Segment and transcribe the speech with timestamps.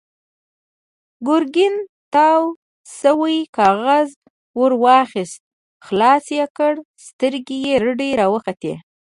[1.27, 1.75] ګرګين
[2.13, 2.41] تاو
[2.97, 4.09] شوی کاغذ
[4.59, 5.39] ور واخيست،
[5.85, 6.73] خلاص يې کړ،
[7.05, 8.73] سترګې يې رډې راوختې.